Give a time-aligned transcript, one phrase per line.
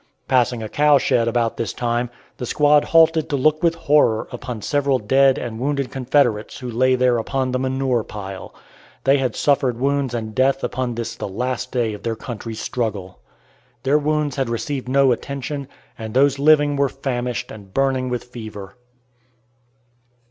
[0.27, 4.63] Passing a cow shed about this time, the squad halted to look with horror upon
[4.63, 8.51] several dead and wounded Confederates who lay there upon the manure pile.
[9.03, 13.19] They had suffered wounds and death upon this the last day of their country's struggle.
[13.83, 15.67] Their wounds had received no attention,
[15.99, 18.75] and those living were famished and burning with fever.